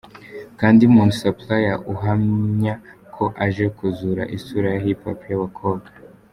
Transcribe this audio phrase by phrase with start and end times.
[0.59, 2.73] CandyMoon Supplier uhamya
[3.15, 5.89] ko aje kuzura isura ya Hip hop y'abakobwa.